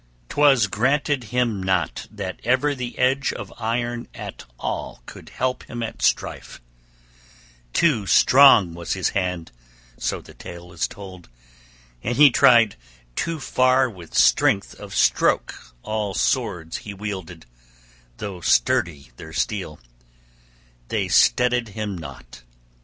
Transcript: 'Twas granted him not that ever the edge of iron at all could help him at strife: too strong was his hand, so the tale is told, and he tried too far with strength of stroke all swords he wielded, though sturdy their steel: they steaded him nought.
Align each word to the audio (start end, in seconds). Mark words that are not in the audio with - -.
'Twas 0.29 0.65
granted 0.65 1.25
him 1.25 1.61
not 1.61 2.07
that 2.09 2.39
ever 2.43 2.73
the 2.73 2.97
edge 2.97 3.31
of 3.33 3.53
iron 3.59 4.07
at 4.15 4.45
all 4.57 5.03
could 5.05 5.29
help 5.29 5.61
him 5.69 5.83
at 5.83 6.01
strife: 6.01 6.59
too 7.71 8.07
strong 8.07 8.73
was 8.73 8.93
his 8.93 9.09
hand, 9.09 9.51
so 9.99 10.19
the 10.19 10.33
tale 10.33 10.71
is 10.73 10.87
told, 10.87 11.29
and 12.01 12.17
he 12.17 12.31
tried 12.31 12.77
too 13.15 13.39
far 13.39 13.87
with 13.87 14.15
strength 14.15 14.73
of 14.79 14.95
stroke 14.95 15.75
all 15.83 16.15
swords 16.15 16.77
he 16.77 16.95
wielded, 16.95 17.45
though 18.17 18.41
sturdy 18.41 19.11
their 19.17 19.33
steel: 19.33 19.79
they 20.87 21.07
steaded 21.07 21.67
him 21.75 21.95
nought. 21.95 22.41